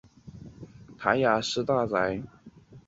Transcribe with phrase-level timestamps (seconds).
[0.97, 2.23] 谭雅士大宅。